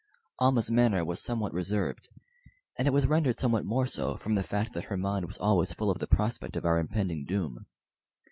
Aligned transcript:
Almah's 0.39 0.71
manner 0.71 1.05
was 1.05 1.21
somewhat 1.21 1.53
reserved, 1.53 2.09
and 2.75 2.87
it 2.87 2.91
was 2.91 3.05
rendered 3.05 3.39
somewhat 3.39 3.65
more 3.65 3.85
so 3.85 4.17
from 4.17 4.33
the 4.33 4.41
fact 4.41 4.73
that 4.73 4.85
her 4.85 4.97
mind 4.97 5.25
was 5.27 5.37
always 5.37 5.73
full 5.73 5.91
of 5.91 5.99
the 5.99 6.07
prospect 6.07 6.55
of 6.55 6.65
our 6.65 6.79
impending 6.79 7.23
doom. 7.23 7.67